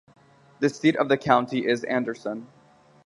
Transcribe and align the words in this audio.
The 0.61 0.69
seat 0.69 0.95
of 0.95 1.09
the 1.09 1.17
county 1.19 1.67
is 1.67 1.83
Anderson. 1.83 2.47